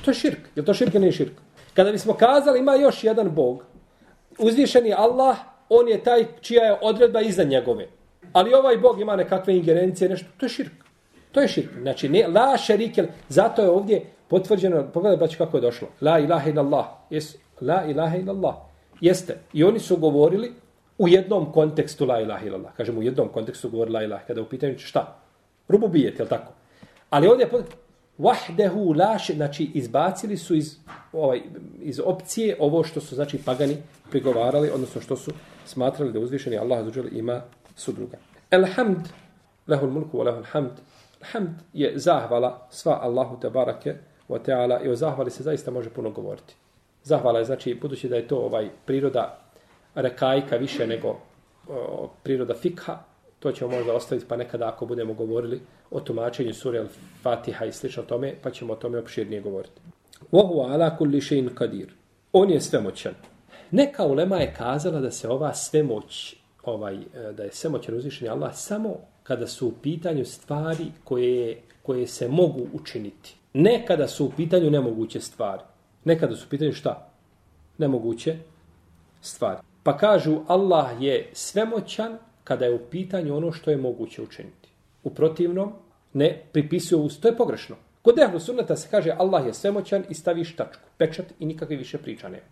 [0.06, 0.40] To je širk.
[0.56, 1.34] Je to širk ili nije širk?
[1.74, 3.64] Kada bismo kazali, ima još jedan bog.
[4.40, 5.38] Uzvišeni Allah,
[5.74, 7.88] on je taj čija je odredba iza njegove.
[8.34, 10.28] Ali ovaj bog ima nekakve ingerencije, nešto.
[10.38, 10.74] To je širk.
[11.32, 11.70] To je širk.
[11.82, 15.88] Znači, ne, la šerikel, zato je ovdje potvrđeno, pogledaj braći kako je došlo.
[16.02, 16.86] La ilaha illallah.
[17.10, 18.56] Jes, la ilaha illallah.
[19.02, 19.38] Jeste.
[19.54, 20.52] I oni su govorili
[20.98, 22.74] u jednom kontekstu la ilaha illallah.
[22.78, 24.26] Kažemo u jednom kontekstu govorili la ilaha.
[24.26, 25.20] Kada u pitanju šta?
[25.68, 26.54] Rububijet, je li tako?
[27.10, 27.50] Ali ovdje
[28.20, 30.78] wahdehu laš, znači izbacili su iz,
[31.14, 31.42] ovaj,
[31.82, 33.78] iz opcije ovo što su znači pagani
[34.10, 35.32] prigovarali, odnosno što su
[35.66, 37.42] smatrali da uzvišeni Allah azuđel ima
[37.76, 38.18] sudruga.
[38.52, 39.08] Elhamd,
[39.68, 40.72] lehul mulku lehul hamd.
[41.22, 43.96] Hamd je zahvala sva Allahu te barake
[44.30, 46.56] wa ta'ala i o zahvali se zaista može puno govoriti.
[47.04, 49.40] Zahvala je, znači, budući da je to ovaj priroda
[49.96, 51.20] rekajka više nego
[51.70, 52.98] o, priroda fikha,
[53.42, 58.04] to ćemo možda ostaviti pa nekada ako budemo govorili o tumačenju sure al-Fatiha i slično
[58.04, 59.82] tome, pa ćemo o tome opširnije govoriti.
[60.32, 61.94] Vohu ala kulli še'in kadir.
[62.34, 63.14] On je svemoćan.
[63.72, 68.56] Neka ulema je kazala da se ova svemoć, ovaj, e, da je svemoćan uzvišeni Allah
[68.56, 73.36] samo kada su u pitanju stvari koje, koje se mogu učiniti.
[73.54, 75.62] Ne kada su u pitanju nemoguće stvari.
[76.04, 77.10] Nekada su u pitanju šta?
[77.78, 78.38] Nemoguće
[79.22, 79.58] stvari.
[79.84, 84.70] Pa kažu Allah je svemoćan kada je u pitanju ono što je moguće učiniti.
[85.04, 85.74] U protivnom,
[86.14, 87.20] ne pripisuju uz...
[87.20, 87.76] To je pogrešno.
[88.02, 91.98] Kod ehlu sunnata se kaže Allah je svemoćan i staviš tačku, pečat i nikakve više
[91.98, 92.46] priča nema.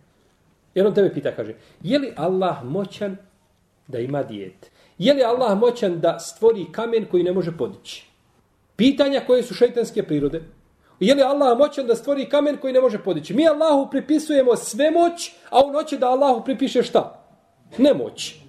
[0.74, 3.16] Jer on tebe pita, kaže, je li Allah moćan
[3.88, 4.68] da ima dijete?
[4.98, 8.06] Je li Allah moćan da stvori kamen koji ne može podići?
[8.76, 10.42] Pitanja koje su šeitanske prirode,
[11.00, 13.34] Je li Allah moćan da stvori kamen koji ne može podići?
[13.34, 17.24] Mi Allahu pripisujemo sve moć, a on hoće da Allahu pripiše šta?
[17.78, 18.40] Nemoć.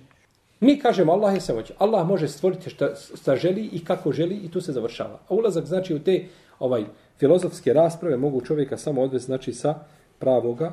[0.62, 1.76] Mi kažemo Allah je svemoćan.
[1.80, 5.20] Allah može stvoriti šta, šta želi i kako želi i tu se završava.
[5.30, 6.26] A ulazak znači u te
[6.60, 6.86] ovaj
[7.20, 9.76] filozofske rasprave mogu čovjeka samo odvesti znači sa
[10.20, 10.72] pravoga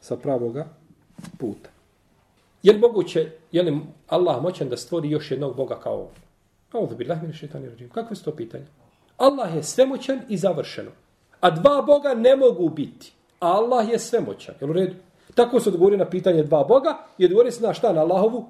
[0.00, 0.66] sa pravoga
[1.38, 1.70] puta.
[2.62, 6.10] Je li moguće, je li Allah moćan da stvori još jednog Boga kao ovo?
[6.72, 7.88] Ovo bi lahmini šeitani rođim.
[7.88, 8.66] Kako je to pitanje?
[9.16, 10.90] Allah je svemoćan i završeno.
[11.40, 13.12] A dva Boga ne mogu biti.
[13.40, 14.54] A Allah je svemoćan.
[14.60, 14.94] Jel u redu?
[15.34, 17.92] Tako se odgovori na pitanje dva Boga i odgovori se na šta?
[17.92, 18.46] Na Allahovu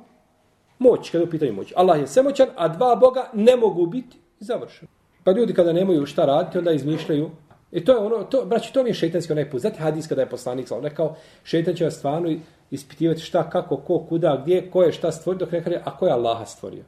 [0.78, 1.72] moć, kada je u pitanju moć.
[1.76, 4.90] Allah je svemoćan, a dva Boga ne mogu biti završeno.
[5.24, 7.30] Pa ljudi kada nemaju šta raditi, onda izmišljaju.
[7.72, 9.60] I to je ono, to, braći, to mi je šeitanski onaj put.
[9.60, 12.36] Znate hadis kada je poslanik slavno rekao, šeitan će vas stvarno
[12.70, 16.06] ispitivati šta, kako, ko, kuda, gdje, ko je šta stvorio, dok ne kaže, a ko
[16.06, 16.84] je Allaha stvorio.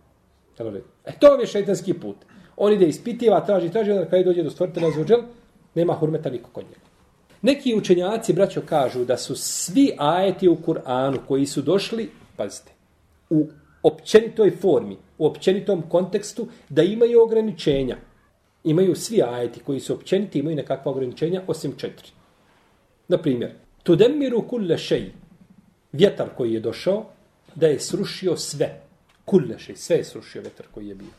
[1.05, 2.17] E, to mi je šeitanski put.
[2.57, 5.21] On ide ispitiva, traži, traži, onda kada dođe do stvoritelja zvođel,
[5.75, 6.91] nema hurmeta niko kod njega.
[7.43, 12.73] Neki učenjaci, braćo, kažu da su svi ajeti u Kur'anu koji su došli, pazite,
[13.31, 13.47] u
[13.83, 17.97] općenitoj formi, u općenitom kontekstu, da imaju ograničenja.
[18.65, 22.09] Imaju svi ajeti koji su općeniti, imaju nekakva ograničenja, osim četiri.
[23.09, 25.13] Na primjer, tudemiru kulle šeji,
[25.93, 27.05] vjetar koji je došao,
[27.55, 28.81] da je srušio sve.
[29.25, 31.13] Kulle šeji, sve je srušio vjetar koji je bio.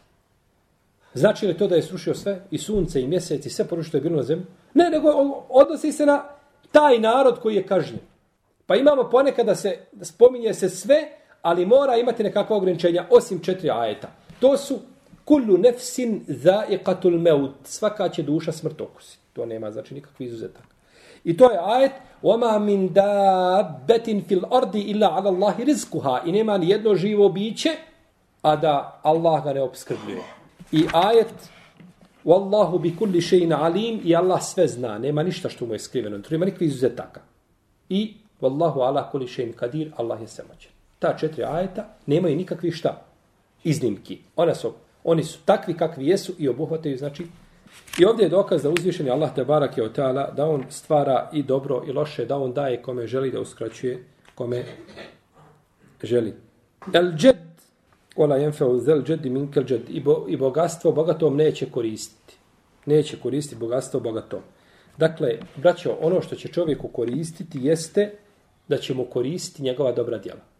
[1.13, 2.41] Znači li to da je srušio sve?
[2.51, 4.45] I sunce, i mjesec, i sve porušio je bilo na zemlji?
[4.73, 5.09] Ne, nego
[5.49, 6.23] odnosi se na
[6.71, 8.01] taj narod koji je kažnjen.
[8.65, 13.70] Pa imamo ponekad da se spominje se sve, ali mora imati nekakva ograničenja, osim četiri
[13.70, 14.08] ajeta.
[14.40, 14.78] To su
[15.24, 17.54] kullu nefsin zaiqatul meut.
[17.64, 19.18] Svaka će duša smrt okusi.
[19.32, 20.64] To nema znači nikakvi izuzetak.
[21.24, 26.58] I to je ajet وَمَا مِنْ دَابَّتٍ فِي الْأَرْضِ إِلَّا عَلَى اللَّهِ رِزْكُهَا I nema
[26.58, 27.70] ni jedno živo biće,
[28.42, 30.22] a da Allah ga ne obskrbljuje.
[30.72, 31.34] I ajet
[32.24, 36.18] Wallahu bi kulli shay'in alim i Allah sve zna, nema ništa što mu je skriveno,
[36.18, 37.20] to nema nikakvih izuzetaka.
[37.88, 40.69] I Wallahu ala kulli shay'in kadir, Allah je svemoćan.
[41.01, 43.05] Ta četiri ajeta nemaju nikakvih šta
[43.63, 44.19] iznimki.
[44.35, 47.25] Ona su, oni su takvi kakvi jesu i obuhvataju znači
[47.99, 51.43] I ovdje je dokaz da uzvišeni Allah te barak je otala, da on stvara i
[51.43, 54.03] dobro i loše, da on daje kome želi da uskraćuje,
[54.35, 54.63] kome
[56.03, 56.33] želi.
[56.93, 57.37] El džed,
[58.15, 62.35] ola jenfeu zel džed i minkel džed, i, bo, i bogatstvo bogatom neće koristiti.
[62.85, 64.41] Neće koristiti bogatstvo bogatom.
[64.97, 68.11] Dakle, braćo, ono što će čovjeku koristiti jeste
[68.67, 70.50] da će mu koristiti njegova dobra djela.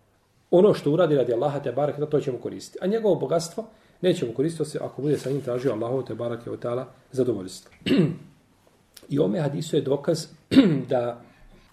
[0.52, 2.78] Ono što uradi radi Allaha te barake, da to ćemo koristiti.
[2.82, 3.66] A njegovo bogatstvo
[4.02, 7.72] nećemo koristiti se ako bude sa njim tražio Allahu te barake od tala zadovoljstvo.
[9.10, 10.28] I ome hadisu je dokaz
[10.90, 11.22] da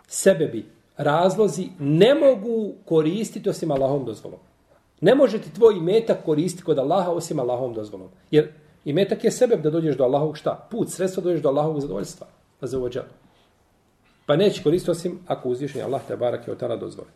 [0.09, 4.41] sebebi razlozi ne mogu koristiti osim Allahom dozvolom.
[5.01, 8.09] Ne može ti tvoj imetak koristiti kod Allaha osim Allahom dozvolom.
[8.31, 8.53] Jer
[8.85, 10.69] imetak je sebeb da dođeš do Allahovog šta?
[10.71, 12.27] Put, sredstvo dođeš do Allahovog zadovoljstva.
[12.61, 12.91] Za
[14.27, 17.09] Pa neće koristiti osim ako uzvišenje Allah te barake od tala dozvoli.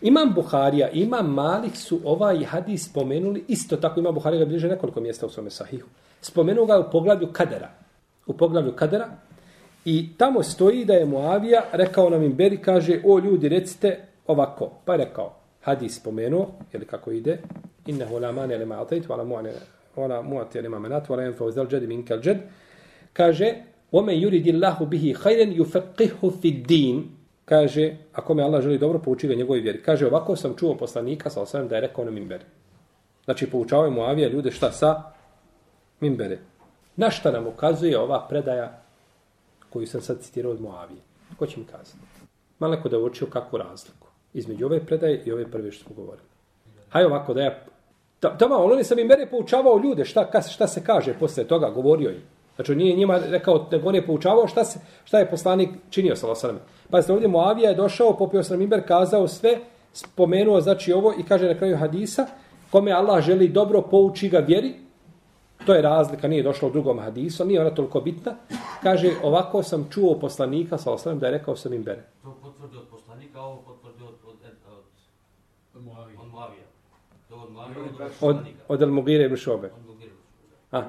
[0.00, 5.00] Imam Buharija, imam Malik su ovaj hadis spomenuli, isto tako ima Buharija ga bliže nekoliko
[5.00, 5.88] mjesta u svome sahihu.
[6.20, 7.70] Spomenuo ga u poglavlju Kadera.
[8.26, 9.08] U poglavlju Kadera.
[9.84, 14.70] I tamo stoji da je Muavija rekao nam Imberi, kaže, o ljudi, recite ovako.
[14.84, 17.38] Pa je rekao, hadis spomenuo, ili kako ide,
[17.86, 19.52] innehu la mani ali ma'atajt, vala mu'ane,
[19.96, 22.36] wala mu'ati ali ma'amenat, vala enfau zal džedi minkel džed.
[23.12, 23.54] Kaže,
[23.92, 27.15] ome yuridi Allahu bihi khayran yufaqihu fi din
[27.46, 29.82] kaže ako me Allah želi dobro pouči ga njegovoj vjeri.
[29.82, 32.44] Kaže ovako sam čuo poslanika sa osam da je rekao na minber
[33.24, 35.02] znači poučavaju mu avija ljude šta sa
[36.00, 36.38] minbere.
[36.96, 38.82] Na šta nam ukazuje ova predaja
[39.70, 41.00] koju sam sad citirao od Moavije
[41.38, 41.98] ko će mi kazati?
[42.58, 46.28] Maleko da uočio kakvu razliku između ove predaje i ove prve što smo govorili.
[46.88, 47.64] Hajde ovako da ja
[48.20, 52.22] Tamo, on je sam im poučavao ljude, šta, šta se kaže posle toga, govorio im.
[52.56, 56.26] Znači, nije njima rekao, nego on je poučavao šta, se, šta je poslanik činio sa
[56.26, 56.60] Losanem.
[56.90, 59.58] Pa ste ovdje Moavija je došao, popio sam Imber, kazao sve,
[59.92, 62.26] spomenuo znači ovo i kaže na kraju hadisa,
[62.70, 64.74] kome Allah želi dobro, pouči ga vjeri,
[65.66, 68.34] to je razlika, nije došlo u drugom hadisu, nije ona toliko bitna.
[68.82, 71.96] Kaže, ovako sam čuo poslanika, sa Losanem, da je rekao sam Imber.
[72.22, 74.36] To potvrdi od poslanika, ovo potvrdi od, od,
[74.72, 74.84] od,
[75.74, 76.20] od Moavija.
[76.20, 76.64] Od Moavija.
[77.28, 77.82] To od Moavija,
[78.20, 79.66] od, od, od El Mugire ibn Šobe.
[79.66, 79.85] Od
[80.76, 80.84] A,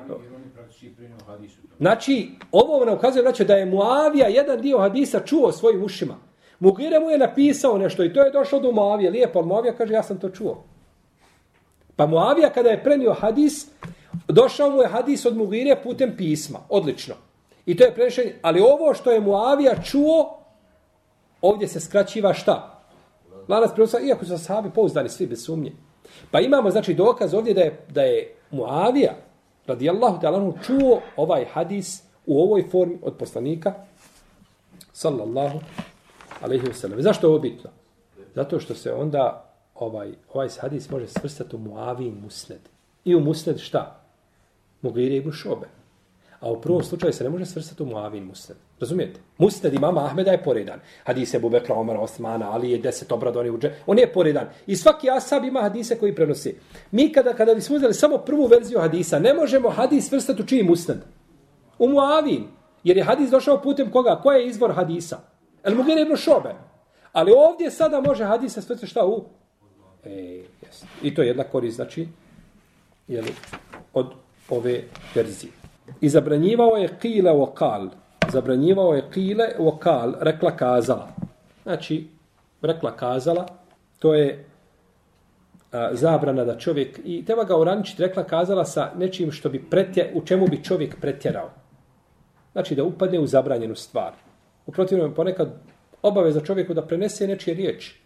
[1.78, 6.18] znači, ovo nam ukazuje znači, da je Muavija jedan dio hadisa čuo svojim ušima.
[6.60, 9.12] Mugire mu je napisao nešto i to je došlo do Muavije.
[9.12, 10.64] Lijepo, Muavija kaže, ja sam to čuo.
[11.96, 13.68] Pa Muavija kada je prenio hadis,
[14.28, 16.60] došao mu je hadis od Mugire putem pisma.
[16.70, 17.16] Odlično.
[17.66, 18.36] I to je prenešenje.
[18.42, 20.40] Ali ovo što je Muavija čuo,
[21.42, 22.84] ovdje se skraćiva šta?
[23.48, 25.72] Lanac prenosa, iako su sahabi pouzdani svi bez sumnje.
[26.32, 29.16] Pa imamo, znači, dokaz ovdje da je, da je Muavija,
[29.68, 33.74] radijallahu ta'ala čuo ovaj hadis u ovoj formi od poslanika
[34.94, 35.60] sallallahu
[36.42, 37.02] alaihi wasallam.
[37.02, 37.70] Zašto je ovo bitno?
[38.36, 42.62] Zato što se onda ovaj, ovaj hadis može svrstati u Muavin musned.
[43.06, 44.02] I u musned šta?
[44.82, 45.68] Mugire ibn Šobe.
[46.40, 48.58] A u prvom slučaju se ne može svrstati u Muavin musned.
[48.80, 49.20] Razumijete?
[49.38, 50.80] Musnad imama Ahmeda je poredan.
[51.04, 53.72] Hadis je Bubekra, Omar, Osmana, Ali je deset obradoni uđe.
[53.86, 54.50] On je poredan.
[54.68, 56.56] I svaki asab ima hadise koji prenosi.
[56.92, 60.64] Mi kada, kada bismo uzeli samo prvu verziju hadisa, ne možemo hadis vrstati u čiji
[60.64, 61.06] musnad?
[61.80, 62.48] U Muavin.
[62.84, 64.20] Jer je hadis došao putem koga?
[64.24, 65.20] Ko je izvor hadisa?
[65.64, 66.56] El Mugir ibn Šobe.
[67.12, 69.24] Ali ovdje sada može hadis se svrstati šta u?
[70.04, 70.10] E,
[70.62, 70.86] jest.
[71.04, 72.08] I to je jedna korist, znači,
[73.08, 73.34] jeli,
[73.94, 74.14] od
[74.50, 74.84] ove
[75.16, 75.52] verzije.
[76.02, 77.90] I zabranjivao je qila o kal.
[78.32, 80.14] Zabranjivao je kile o kal.
[80.20, 81.08] Rekla kazala.
[81.64, 82.08] Znači,
[82.62, 83.46] rekla kazala,
[84.00, 84.46] to je
[85.72, 90.12] a, zabrana da čovjek, i treba ga uraničiti, rekla kazala sa nečim što bi pretje,
[90.16, 91.50] u čemu bi čovjek pretjerao.
[92.52, 94.14] Znači, da upadne u zabranjenu stvar.
[94.66, 95.50] U protivnom ponekad
[96.02, 98.02] obaveza čovjeku da prenese nečije riječi.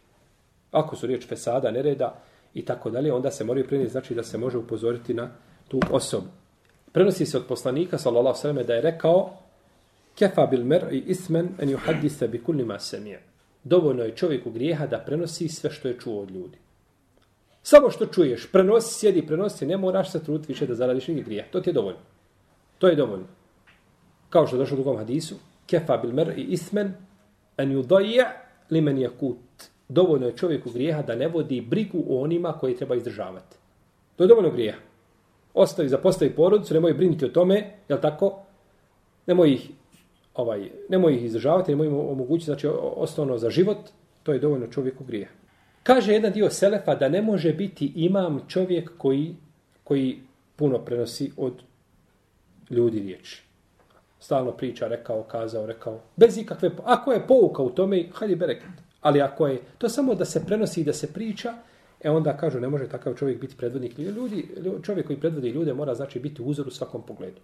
[0.71, 2.15] Ako su riječ fesada, nereda
[2.53, 5.29] i tako dalje, onda se moraju prenijeti, znači da se može upozoriti na
[5.67, 6.27] tu osobu.
[6.91, 9.29] Prenosi se od poslanika, sallallahu sallam, da je rekao
[10.15, 11.77] kefa bil mer i ismen en ju
[12.31, 13.21] bi kulli ma semije.
[13.63, 16.57] Dovoljno je čovjeku grijeha da prenosi sve što je čuo od ljudi.
[17.63, 21.47] Samo što čuješ, prenosi, sjedi, prenosi, ne moraš se truditi više da zaradiš neki grijeha.
[21.51, 21.99] To ti je dovoljno.
[22.77, 23.25] To je dovoljno.
[24.29, 25.35] Kao što je došlo u drugom hadisu,
[25.67, 26.93] kefa bil mer i ismen
[27.57, 28.25] en ju doje
[28.69, 29.37] li men je kut.
[29.89, 33.57] Dovoljno je čovjeku grijeha da ne vodi brigu o onima koji treba izdržavati.
[34.15, 34.91] To je dovoljno grijeha
[35.53, 38.39] ostavi, zapostavi porodicu, nemoj brinuti o tome, je tako?
[39.27, 39.69] Nemoj ih,
[40.33, 43.77] ovaj, nemoj ih izdržavati, nemoj im omogućiti, znači, osnovno za život,
[44.23, 45.29] to je dovoljno čovjeku grije.
[45.83, 49.35] Kaže jedan dio Selefa da ne može biti imam čovjek koji,
[49.83, 50.19] koji
[50.55, 51.53] puno prenosi od
[52.69, 53.43] ljudi riječi.
[54.19, 55.99] Stalno priča, rekao, kazao, rekao.
[56.15, 58.69] Bez ikakve, ako je pouka u tome, hajde bereket.
[59.01, 61.53] Ali ako je to samo da se prenosi i da se priča,
[62.03, 63.99] E onda kažu, ne može takav čovjek biti predvodnik.
[63.99, 64.47] Ljudi,
[64.83, 67.41] čovjek koji predvodi ljude mora znači biti uzor u svakom pogledu.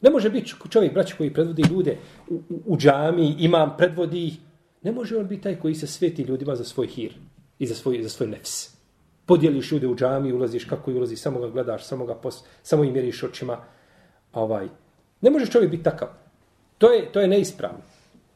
[0.00, 1.96] Ne može biti čovjek, braći, koji predvodi ljude
[2.28, 4.38] u, u, u džami, imam, predvodi ih.
[4.82, 7.14] Ne može on biti taj koji se sveti ljudima za svoj hir
[7.58, 8.70] i za svoj, za svoj nefs.
[9.26, 12.92] Podijeliš ljude u džami, ulaziš kako ulazi, samo ga gledaš, samo, ga pos, samo im
[12.92, 13.58] mjeriš očima.
[14.32, 14.68] Ovaj.
[15.20, 16.08] Ne može čovjek biti takav.
[16.78, 17.78] To je, to je neispravno.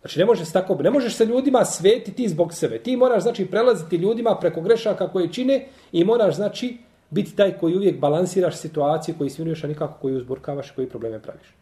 [0.00, 2.78] Znači, ne možeš tako, ne možeš se ljudima svetiti zbog sebe.
[2.78, 6.78] Ti moraš, znači, prelaziti ljudima preko grešaka koje čine i moraš, znači,
[7.12, 11.54] biti taj koji uvijek balansiraš situaciju, koji smiruješ, a nikako koji uzburkavaš koji probleme praviš.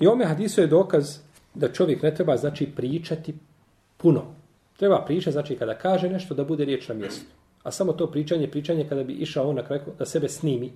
[0.00, 1.18] I ome hadisu je dokaz
[1.54, 3.34] da čovjek ne treba, znači, pričati
[3.96, 4.24] puno.
[4.76, 7.26] Treba pričati, znači, kada kaže nešto, da bude riječ na mjestu.
[7.62, 10.72] A samo to pričanje, pričanje kada bi išao on na kraju da sebe snimi.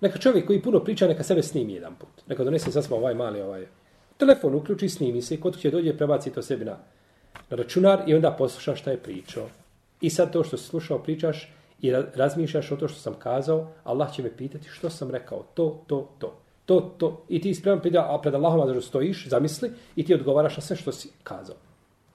[0.00, 2.28] Neka čovjek koji puno priča, neka sebe snimi jedan put.
[2.28, 3.66] Neka donese sasma ovaj mali ovaj
[4.16, 6.76] telefon uključi, snimi se i kod će dođe, prebaci to sebi na,
[7.50, 9.48] na računar i onda posluša šta je pričao.
[10.00, 14.12] I sad to što si slušao, pričaš, i razmišljaš o to što sam kazao, Allah
[14.12, 16.38] će me pitati što sam rekao, to, to, to.
[16.66, 17.24] To, to.
[17.28, 20.76] I ti spreman pita, a pred Allahom da stojiš, zamisli, i ti odgovaraš na sve
[20.76, 21.56] što si kazao.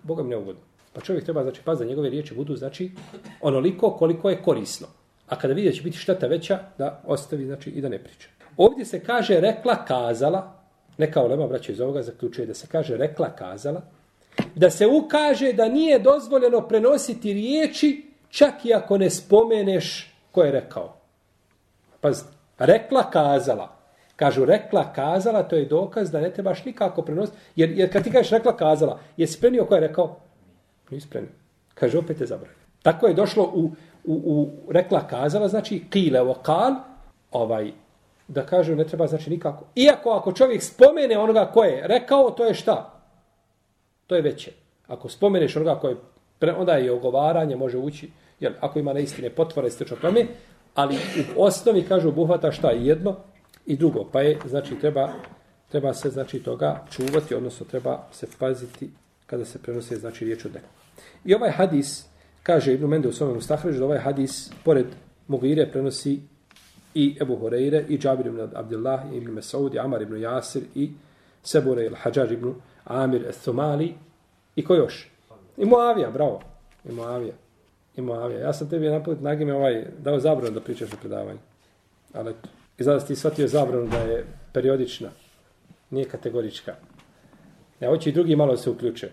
[0.03, 0.61] Boga mi ne ugodno.
[0.93, 2.91] Pa čovjek treba, znači, paz da njegove riječi budu, znači,
[3.41, 4.87] onoliko koliko je korisno.
[5.27, 8.27] A kada vidi da će biti šteta veća, da ostavi, znači, i da ne priča.
[8.57, 10.61] Ovdje se kaže rekla, kazala,
[10.97, 13.81] neka olema, braće, iz ovoga zaključuje da se kaže rekla, kazala,
[14.55, 20.51] da se ukaže da nije dozvoljeno prenositi riječi čak i ako ne spomeneš ko je
[20.51, 20.93] rekao.
[22.01, 22.11] Pa
[22.57, 23.69] rekla, kazala.
[24.15, 27.37] Kažu rekla, kazala, to je dokaz da ne trebaš nikako prenositi.
[27.55, 30.15] Jer, jer kad ti kažeš rekla, kazala, jesi prenio ko je rekao?
[30.89, 31.29] Nisi prenio.
[31.73, 32.57] Kaže, opet je zabranio.
[32.83, 33.71] Tako je došlo u,
[34.03, 36.75] u, u rekla, kazala, znači kile o kal,
[37.31, 37.71] ovaj,
[38.27, 39.65] da kažu ne treba znači nikako.
[39.75, 43.01] Iako ako čovjek spomene onoga ko je rekao, to je šta?
[44.07, 44.51] To je veće.
[44.87, 45.95] Ako spomeneš onoga ko je,
[46.41, 50.25] Pre, onda je ogovaranje, može ući jel, ako ima neistine potvore i slično tome,
[50.75, 50.95] ali
[51.35, 53.15] u osnovi, kažu, obuhvata šta je jedno
[53.65, 55.09] i drugo, pa je, znači, treba,
[55.71, 58.89] treba se, znači, toga čuvati, odnosno treba se paziti
[59.25, 60.69] kada se prenose, znači, riječ od nekog.
[61.25, 62.05] I ovaj hadis,
[62.43, 64.85] kaže Ibn Mende u svojom Mustahređu, da ovaj hadis, pored
[65.27, 66.19] Mugire, prenosi
[66.93, 70.89] i Ebu Horeire, i Džabir ibn Abdullah, i Ibn Mesaud, i Amar ibn Jasir, i
[71.43, 73.93] Sebure il Hadžar ibn Amir al-Thumali,
[74.55, 75.10] i ko još?
[75.57, 76.41] I Muavija, bravo,
[76.85, 77.33] i Muavija
[77.95, 78.39] i Moavija.
[78.39, 81.39] Ja sam tebi jedan put nagime ovaj, dao zabranu da pričaš o predavanju.
[82.13, 82.33] Ali
[82.77, 85.09] i zada ti shvatio zabranu da je periodična,
[85.89, 86.75] nije kategorička.
[87.79, 89.09] Ja hoću i drugi malo se uključe.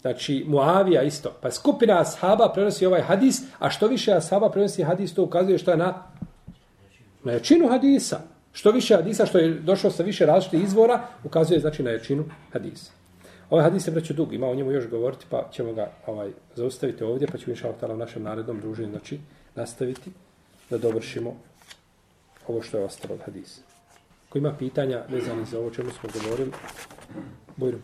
[0.00, 1.36] Znači, Muavija isto.
[1.40, 5.70] Pa skupina ashaba prenosi ovaj hadis, a što više ashaba prenosi hadis, to ukazuje što
[5.70, 6.02] je na,
[7.24, 8.20] na jačinu hadisa.
[8.52, 12.97] Što više hadisa, što je došlo sa više različitih izvora, ukazuje znači na jačinu hadisa.
[13.50, 17.04] Ovaj hadis je vreću dug, ima o njemu još govoriti, pa ćemo ga ovaj zaustaviti
[17.04, 19.18] ovdje, pa ćemo inša Allah u našem narednom druženju znači,
[19.54, 20.10] nastaviti
[20.70, 21.36] da dovršimo
[22.48, 23.60] ovo što je ostalo od hadisa.
[24.28, 26.52] Ko ima pitanja vezani za ovo čemu smo govorili,
[27.56, 27.82] bujrum.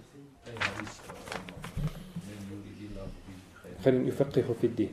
[3.82, 4.88] Ferin yufaqihu fi din.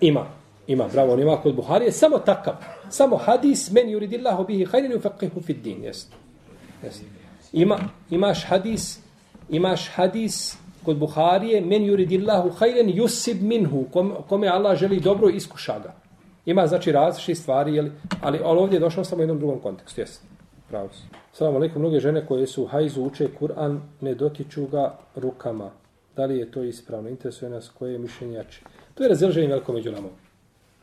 [0.00, 0.26] Ima,
[0.66, 2.54] ima, bravo, on ima kod Buharije, samo takav,
[2.90, 6.12] samo hadis, men yuridillahu bihi khairin yufaqihu fi din, jest.
[6.82, 7.21] Jest.
[7.52, 7.78] Ima,
[8.10, 9.00] imaš hadis,
[9.50, 13.84] imaš hadis kod Buharije, men yuridillahu hajren yusib minhu,
[14.28, 15.94] kom, Allah želi dobro iskuša ga.
[16.46, 20.00] Ima znači različite stvari, jeli, ali, ali ovdje je došao samo u jednom drugom kontekstu,
[20.00, 20.20] jesi.
[20.68, 21.02] Pravo si.
[21.32, 25.70] Salamu alaikum, mnoge žene koje su u hajzu uče Kur'an, ne dotiču ga rukama.
[26.16, 27.08] Da li je to ispravno?
[27.08, 28.60] Interesuje nas koje je mišljenje jače.
[28.94, 30.10] To je razilaženje veliko među namom.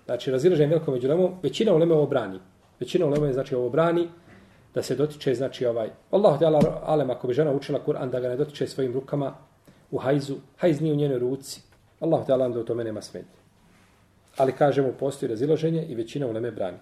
[0.05, 2.39] Znači, razilaženje veliko među namom, većina uleme ovo brani.
[2.79, 4.07] Većina je znači ovo brani,
[4.73, 6.45] da se dotiče, znači ovaj, Allah te
[6.83, 9.33] alem, ako bi žena učila Kur'an, da ga ne dotiče svojim rukama
[9.91, 11.61] u hajzu, hajz nije u njenoj ruci,
[11.99, 13.39] Allah te alem da u tome nema smetnje.
[14.37, 16.77] Ali kažemo, postoji razilaženje i većina u neme brani.